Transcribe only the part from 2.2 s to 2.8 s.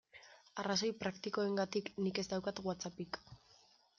ez daukat